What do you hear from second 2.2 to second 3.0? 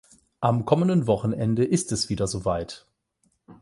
soweit.